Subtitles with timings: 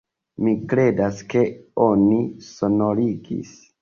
[0.45, 1.43] Mi kredas ke
[1.89, 2.17] oni
[2.47, 3.53] sonorigis.